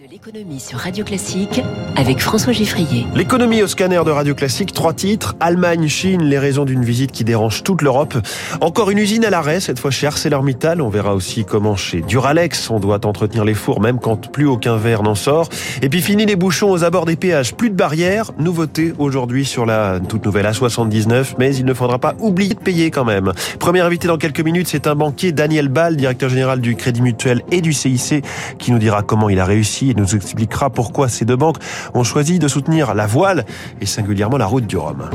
[0.00, 1.62] de l'économie sur Radio Classique
[1.94, 3.06] avec François Giffrier.
[3.14, 5.36] L'économie au scanner de Radio Classique, trois titres.
[5.38, 8.14] Allemagne, Chine, les raisons d'une visite qui dérange toute l'Europe.
[8.60, 10.80] Encore une usine à l'arrêt, cette fois chez ArcelorMittal.
[10.80, 14.76] On verra aussi comment chez Duralex, on doit entretenir les fours même quand plus aucun
[14.76, 15.48] verre n'en sort.
[15.80, 17.54] Et puis fini les bouchons aux abords des péages.
[17.54, 18.32] Plus de barrières.
[18.38, 22.90] Nouveauté aujourd'hui sur la toute nouvelle A79, mais il ne faudra pas oublier de payer
[22.90, 23.32] quand même.
[23.60, 27.42] Premier invité dans quelques minutes, c'est un banquier, Daniel Ball, directeur général du Crédit Mutuel
[27.52, 28.24] et du CIC,
[28.58, 31.58] qui nous dira comment il a réussi et nous expliquera pourquoi ces deux banques
[31.94, 33.44] ont choisi de soutenir la voile
[33.80, 35.10] et singulièrement la route du Rhum.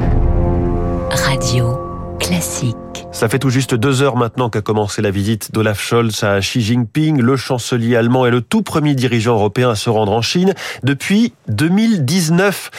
[1.11, 1.88] Radio
[2.19, 2.75] classique.
[3.11, 6.61] Ça fait tout juste deux heures maintenant qu'a commencé la visite d'Olaf Scholz à Xi
[6.61, 7.19] Jinping.
[7.19, 11.33] Le chancelier allemand est le tout premier dirigeant européen à se rendre en Chine depuis
[11.47, 12.71] 2019.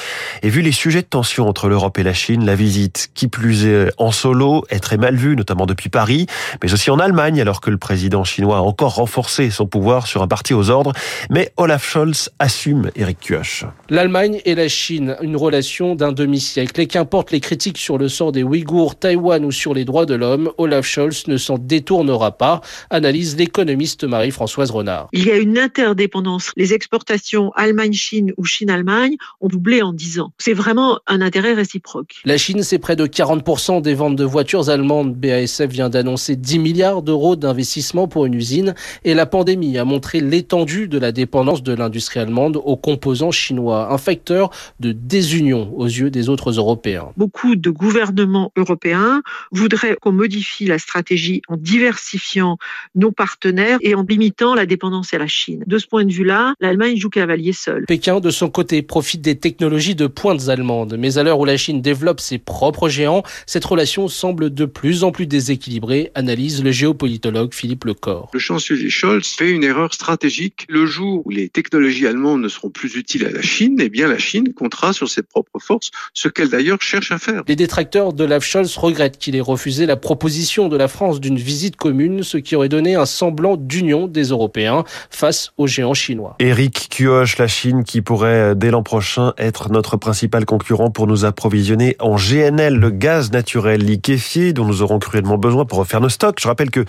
[0.43, 3.67] Et vu les sujets de tension entre l'Europe et la Chine, la visite, qui plus
[3.67, 6.27] est en solo, est très mal vue, notamment depuis Paris,
[6.63, 10.23] mais aussi en Allemagne, alors que le président chinois a encore renforcé son pouvoir sur
[10.23, 10.93] un parti aux ordres.
[11.29, 13.65] Mais Olaf Scholz assume Eric Kioch.
[13.89, 16.81] L'Allemagne et la Chine, une relation d'un demi-siècle.
[16.81, 20.15] Et qu'importe les critiques sur le sort des Ouïghours, Taïwan ou sur les droits de
[20.15, 25.09] l'homme, Olaf Scholz ne s'en détournera pas, analyse l'économiste Marie-Françoise Renard.
[25.13, 26.53] Il y a une interdépendance.
[26.57, 30.33] Les exportations Allemagne-Chine ou Chine-Allemagne ont doublé en 10 ans.
[30.39, 32.17] C'est vraiment un intérêt réciproque.
[32.25, 35.15] La Chine, c'est près de 40% des ventes de voitures allemandes.
[35.15, 40.21] BASF vient d'annoncer 10 milliards d'euros d'investissement pour une usine et la pandémie a montré
[40.21, 45.87] l'étendue de la dépendance de l'industrie allemande aux composants chinois, un facteur de désunion aux
[45.87, 47.13] yeux des autres Européens.
[47.17, 49.20] Beaucoup de gouvernements européens
[49.53, 52.59] voudraient qu'on modifie la stratégie en diversifiant
[52.95, 55.65] nos partenaires et en limitant la dépendance à la Chine.
[55.67, 57.85] De ce point de vue-là, l'Allemagne joue cavalier seul.
[57.87, 60.97] Pékin, de son côté, profite des technologies de pointe allemandes.
[60.99, 65.05] Mais à l'heure où la Chine développe ses propres géants, cette relation semble de plus
[65.05, 68.31] en plus déséquilibrée, analyse le géopolitologue Philippe Lecor.
[68.33, 70.67] Le chancelier Scholz fait une erreur stratégique.
[70.69, 74.09] Le jour où les technologies allemandes ne seront plus utiles à la Chine, eh bien
[74.09, 77.43] la Chine comptera sur ses propres forces, ce qu'elle d'ailleurs cherche à faire.
[77.47, 81.77] Les détracteurs de Scholz regrettent qu'il ait refusé la proposition de la France d'une visite
[81.77, 86.37] commune, ce qui aurait donné un semblant d'union des Européens face aux géants chinois.
[86.39, 91.25] Eric Kioch, la Chine qui pourrait dès l'an prochain être notre principal concurrent pour nous
[91.25, 96.09] approvisionner en GNL, le gaz naturel liquéfié dont nous aurons cruellement besoin pour refaire nos
[96.09, 96.39] stocks.
[96.41, 96.85] Je rappelle que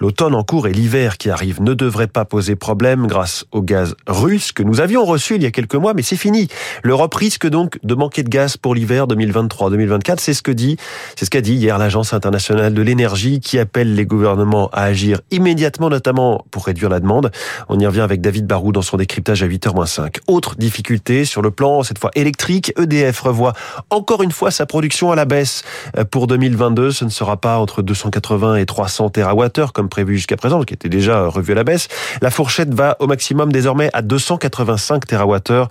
[0.00, 3.94] l'automne en cours et l'hiver qui arrive ne devraient pas poser problème grâce au gaz
[4.06, 6.48] russe que nous avions reçu il y a quelques mois, mais c'est fini.
[6.82, 10.16] L'Europe risque donc de manquer de gaz pour l'hiver 2023-2024.
[10.18, 10.76] C'est ce que dit,
[11.16, 15.20] c'est ce qu'a dit hier l'Agence internationale de l'énergie qui appelle les gouvernements à agir
[15.32, 17.32] immédiatement, notamment pour réduire la demande.
[17.68, 20.18] On y revient avec David Barou dans son décryptage à 8h-5.
[20.28, 23.52] Autre difficulté sur le plan, cette fois électrique, EDF revoit
[23.90, 25.64] encore une fois sa production à la baisse.
[26.12, 30.62] Pour 2022, ce ne sera pas entre 280 et 300 TWh comme prévu jusqu'à présent,
[30.62, 31.88] qui était déjà revu à la baisse.
[32.22, 35.66] La fourchette va au maximum désormais à 285 TWh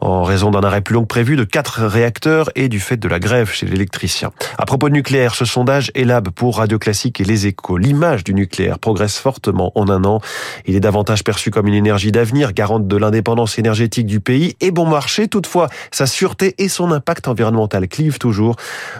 [0.00, 3.08] en raison d'un arrêt plus long que prévu de quatre réacteurs et du fait de
[3.08, 4.30] la grève chez l'électricien.
[4.58, 7.76] À propos de nucléaire, ce sondage Elab pour Radio Classique et Les Échos.
[7.76, 10.20] L'image du nucléaire progresse fortement en un an.
[10.66, 14.70] Il est davantage perçu comme une énergie d'avenir, garante de l'indépendance énergétique du pays et
[14.70, 15.28] bon marché.
[15.28, 18.56] Toutefois, sa sûreté et son impact environnemental clivent toujours.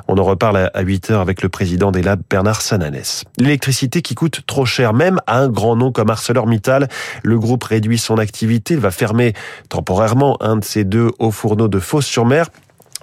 [0.09, 3.25] On en reparle à 8 heures avec le président d'Elab, Bernard Sananès.
[3.39, 6.89] L'électricité qui coûte trop cher, même à un grand nom comme ArcelorMittal.
[7.23, 9.33] Le groupe réduit son activité, va fermer
[9.69, 12.51] temporairement un de ses deux hauts fourneaux de Fos-sur-Mer.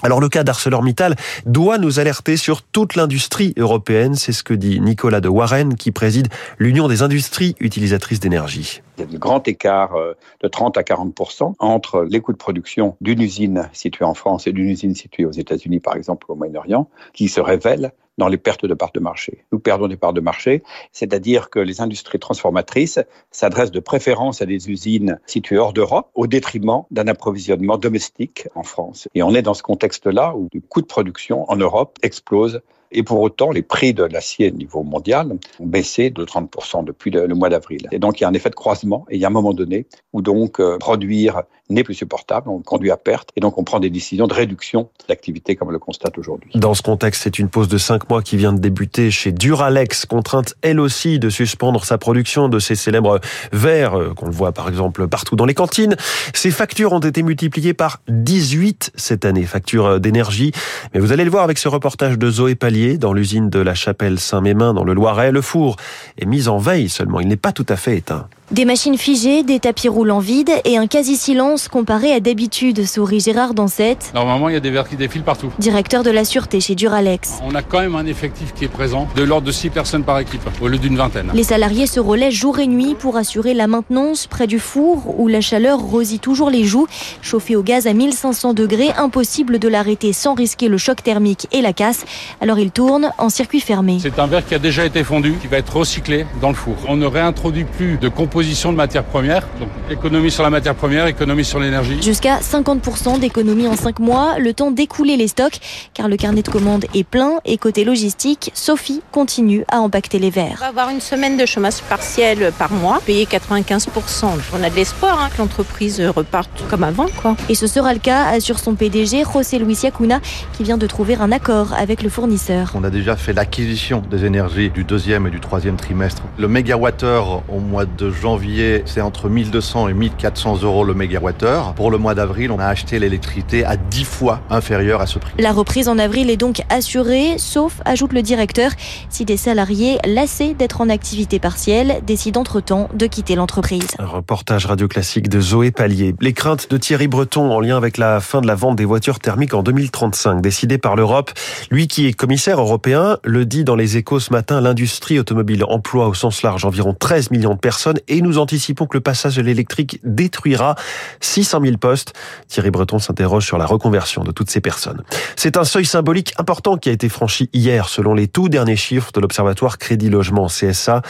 [0.04, 1.16] Alors le cas d'ArcelorMittal
[1.48, 5.92] doit nous alerter sur toute l'industrie européenne, c'est ce que dit Nicolas de Warren qui
[5.92, 6.28] préside
[6.60, 8.84] l'Union des industries utilisatrices d'énergie.
[9.00, 9.96] Il y a de grands écarts
[10.44, 11.20] de 30 à 40
[11.58, 15.32] entre les coûts de production d'une usine située en France et d'une usine située aux
[15.32, 19.46] États-Unis, par exemple, au Moyen-Orient, qui se révèlent dans les pertes de parts de marché.
[19.52, 23.00] Nous perdons des parts de marché, c'est-à-dire que les industries transformatrices
[23.32, 28.64] s'adressent de préférence à des usines situées hors d'Europe au détriment d'un approvisionnement domestique en
[28.64, 29.08] France.
[29.14, 32.62] Et on est dans ce contexte-là où le coût de production en Europe explose
[32.92, 37.12] et pour autant, les prix de l'acier au niveau mondial ont baissé de 30% depuis
[37.12, 37.88] le, mois d'avril.
[37.92, 39.54] Et donc, il y a un effet de croisement et il y a un moment
[39.54, 43.64] donné où donc euh, produire n'est plus supportable, on conduit à perte et donc on
[43.64, 46.52] prend des décisions de réduction d'activité comme on le constate aujourd'hui.
[46.56, 50.06] Dans ce contexte, c'est une pause de 5 mois qui vient de débuter chez Duralex,
[50.06, 53.20] contrainte elle aussi de suspendre sa production de ces célèbres
[53.52, 55.98] verres euh, qu'on le voit par exemple partout dans les cantines.
[56.34, 60.54] Ces factures ont été multipliées par 18 cette année, factures d'énergie.
[60.94, 64.20] Mais vous allez le voir avec ce reportage de Zoé Dans l'usine de la Chapelle
[64.20, 65.32] Saint-Mémin dans le Loiret.
[65.32, 65.78] Le four
[66.20, 68.28] est mis en veille seulement, il n'est pas tout à fait éteint.
[68.50, 73.54] Des machines figées, des tapis roulants vides et un quasi-silence comparé à d'habitude, sourit Gérard
[73.54, 74.12] Dansette.
[74.16, 75.52] Normalement, il y a des verres qui défilent partout.
[75.60, 77.40] Directeur de la sûreté chez Duralex.
[77.46, 80.18] On a quand même un effectif qui est présent, de l'ordre de 6 personnes par
[80.20, 81.30] équipe, au lieu d'une vingtaine.
[81.34, 85.28] Les salariés se relaient jour et nuit pour assurer la maintenance près du four où
[85.28, 86.88] la chaleur rosille toujours les joues.
[87.22, 91.60] Chauffé au gaz à 1500 degrés, impossible de l'arrêter sans risquer le choc thermique et
[91.60, 92.06] la casse.
[92.40, 93.98] Alors il tourne en circuit fermé.
[94.02, 96.76] C'est un verre qui a déjà été fondu, qui va être recyclé dans le four.
[96.88, 99.48] On ne réintroduit plus de composés de matières premières.
[99.60, 102.02] Donc économie sur la matière première, économie sur l'énergie.
[102.04, 105.60] Jusqu'à 50% d'économie en 5 mois, le temps d'écouler les stocks,
[105.94, 107.40] car le carnet de commandes est plein.
[107.46, 110.58] Et côté logistique, Sophie continue à impacter les verres.
[110.58, 114.26] On va avoir une semaine de chômage partiel par mois, payer 95%.
[114.54, 117.08] On a de l'espoir hein, que l'entreprise reparte comme avant.
[117.20, 117.36] Quoi.
[117.50, 120.20] Et ce sera le cas, assure son PDG, José Luis Yacuna,
[120.54, 122.74] qui vient de trouver un accord avec le fournisseur.
[122.76, 126.22] On a déjà fait l'acquisition des énergies du deuxième et du troisième trimestre.
[126.38, 131.74] Le mégawattheure au mois de janvier janvier, c'est entre 1200 et 1400 euros le mégawattheure.
[131.76, 135.32] Pour le mois d'avril, on a acheté l'électricité à 10 fois inférieure à ce prix.
[135.40, 138.72] La reprise en avril est donc assurée, sauf, ajoute le directeur,
[139.10, 143.88] si des salariés lassés d'être en activité partielle décident entre-temps de quitter l'entreprise.
[143.98, 146.14] Un reportage radio classique de Zoé Pallier.
[146.20, 149.20] Les craintes de Thierry Breton en lien avec la fin de la vente des voitures
[149.20, 151.32] thermiques en 2035, décidée par l'Europe.
[151.72, 156.10] Lui qui est commissaire européen, le dit dans les échos ce matin, l'industrie automobile emploie
[156.10, 159.42] au sens large environ 13 millions de personnes et nous anticipons que le passage de
[159.42, 160.76] l'électrique détruira
[161.20, 162.14] 600 000 postes.
[162.48, 165.04] Thierry Breton s'interroge sur la reconversion de toutes ces personnes.
[165.36, 169.12] C'est un seuil symbolique important qui a été franchi hier selon les tout derniers chiffres
[169.14, 171.02] de l'Observatoire Crédit Logement CSA.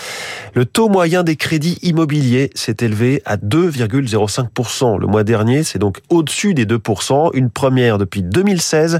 [0.54, 5.00] Le taux moyen des crédits immobiliers s'est élevé à 2,05%.
[5.00, 9.00] Le mois dernier, c'est donc au-dessus des 2%, une première depuis 2016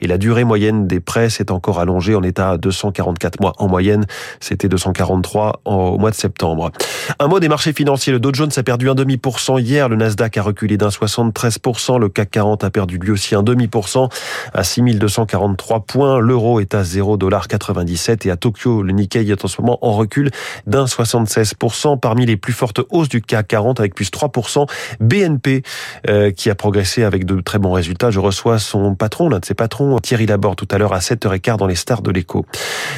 [0.00, 3.68] et la durée moyenne des prêts s'est encore allongée en état à 244 mois en
[3.68, 4.06] moyenne.
[4.40, 6.70] C'était 243 au mois de septembre.
[7.18, 9.96] Un mot marchés financiers, le Dow Jones a perdu un demi pour cent hier, le
[9.96, 13.88] Nasdaq a reculé d'un 73%, le CAC 40 a perdu lui aussi un demi pour
[13.88, 14.08] cent
[14.54, 19.60] à 6243 points, l'euro est à 0,97 et à Tokyo, le Nikkei est en ce
[19.60, 20.30] moment en recul
[20.66, 24.66] d'un 76%, parmi les plus fortes hausses du CAC 40 avec plus 3%,
[25.00, 25.62] BNP
[26.08, 28.10] euh, qui a progressé avec de très bons résultats.
[28.10, 31.56] Je reçois son patron, l'un de ses patrons, Thierry Laborde, tout à l'heure à 7h15
[31.56, 32.44] dans les stars de l'écho.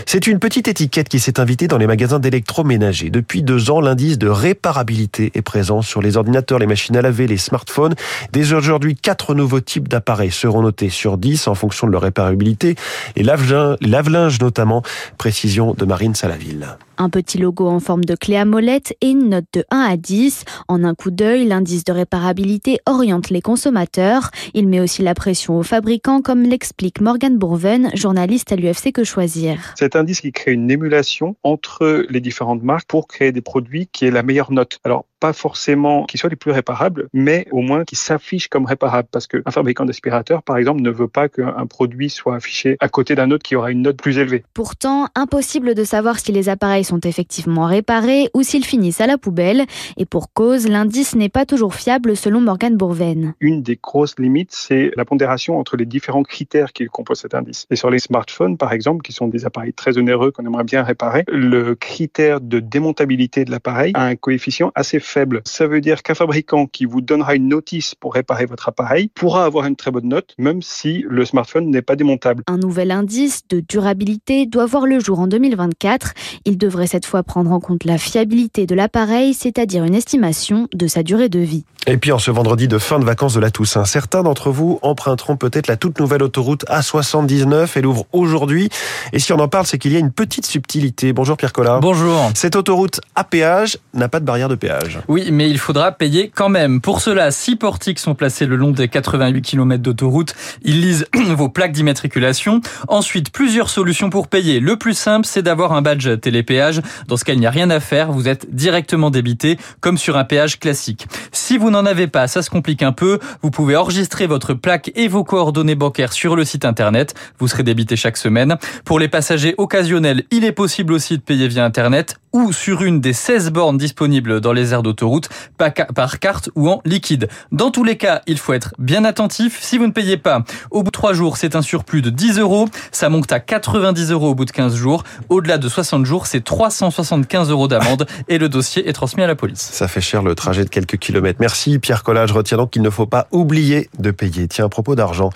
[0.07, 3.11] C'est une petite étiquette qui s'est invitée dans les magasins d'électroménager.
[3.11, 7.27] Depuis deux ans, l'indice de réparabilité est présent sur les ordinateurs, les machines à laver,
[7.27, 7.95] les smartphones.
[8.33, 12.77] Dès aujourd'hui, quatre nouveaux types d'appareils seront notés sur 10 en fonction de leur réparabilité.
[13.17, 14.83] Les lave-linges notamment.
[15.19, 16.67] Précision de Marine Salaville.
[17.03, 19.97] Un petit logo en forme de clé à molette et une note de 1 à
[19.97, 20.45] 10.
[20.69, 24.31] En un coup d'œil, l'indice de réparabilité oriente les consommateurs.
[24.53, 29.03] Il met aussi la pression aux fabricants, comme l'explique Morgan Bourven, journaliste à l'UFC Que
[29.03, 29.73] Choisir.
[29.79, 34.05] Cet indice qui crée une émulation entre les différentes marques pour créer des produits qui
[34.05, 34.79] aient la meilleure note.
[35.21, 39.09] Pas forcément qui soient les plus réparables, mais au moins qui s'affichent comme réparables.
[39.13, 43.15] Parce qu'un fabricant d'aspirateur, par exemple, ne veut pas qu'un produit soit affiché à côté
[43.15, 44.45] d'un autre qui aura une note plus élevée.
[44.55, 49.19] Pourtant, impossible de savoir si les appareils sont effectivement réparés ou s'ils finissent à la
[49.19, 49.67] poubelle.
[49.97, 53.35] Et pour cause, l'indice n'est pas toujours fiable selon Morgan Bourven.
[53.41, 57.67] Une des grosses limites, c'est la pondération entre les différents critères qui composent cet indice.
[57.71, 60.83] Et sur les smartphones, par exemple, qui sont des appareils très onéreux qu'on aimerait bien
[60.83, 65.10] réparer, le critère de démontabilité de l'appareil a un coefficient assez faible.
[65.45, 69.45] Ça veut dire qu'un fabricant qui vous donnera une notice pour réparer votre appareil pourra
[69.45, 72.43] avoir une très bonne note, même si le smartphone n'est pas démontable.
[72.47, 76.13] Un nouvel indice de durabilité doit voir le jour en 2024.
[76.45, 80.87] Il devrait cette fois prendre en compte la fiabilité de l'appareil, c'est-à-dire une estimation de
[80.87, 81.65] sa durée de vie.
[81.87, 84.79] Et puis en ce vendredi de fin de vacances de la Toussaint, certains d'entre vous
[84.83, 87.71] emprunteront peut-être la toute nouvelle autoroute A79.
[87.75, 88.69] Elle ouvre aujourd'hui.
[89.13, 91.13] Et si on en parle, c'est qu'il y a une petite subtilité.
[91.13, 91.79] Bonjour Pierre Collat.
[91.81, 92.31] Bonjour.
[92.35, 95.00] Cette autoroute à péage n'a pas de barrière de péage.
[95.09, 96.81] Oui, mais il faudra payer quand même.
[96.81, 100.35] Pour cela, six portiques sont placés le long des 88 km d'autoroute.
[100.63, 102.61] Ils lisent vos plaques d'immatriculation.
[102.89, 104.61] Ensuite, plusieurs solutions pour payer.
[104.61, 106.81] Le plus simple, c'est d'avoir un badge télépéage.
[107.09, 108.13] Dans ce cas, il n'y a rien à faire.
[108.13, 111.07] Vous êtes directement débité, comme sur un péage classique.
[111.33, 113.19] Si vous n'en avez pas, ça se complique un peu.
[113.43, 117.15] Vous pouvez enregistrer votre plaque et vos coordonnées bancaires sur le site internet.
[117.39, 118.57] Vous serez débité chaque semaine.
[118.85, 123.01] Pour les passagers occasionnels, il est possible aussi de payer via internet ou sur une
[123.01, 127.29] des 16 bornes disponibles dans les aires d'autoroute par carte ou en liquide.
[127.53, 129.59] Dans tous les cas, il faut être bien attentif.
[129.63, 132.39] Si vous ne payez pas, au bout de 3 jours, c'est un surplus de 10
[132.39, 132.69] euros.
[132.93, 135.05] Ça monte à 90 euros au bout de 15 jours.
[135.29, 139.35] Au-delà de 60 jours, c'est 375 euros d'amende et le dossier est transmis à la
[139.35, 139.61] police.
[139.73, 141.39] Ça fait cher le trajet de quelques kilomètres.
[141.41, 142.33] Merci Pierre Collage.
[142.33, 144.49] Retiens donc qu'il ne faut pas oublier de payer.
[144.49, 145.31] Tiens, à propos d'argent,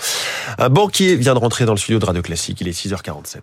[0.58, 2.60] un banquier vient de rentrer dans le studio de Radio Classique.
[2.60, 3.40] Il est 6h47.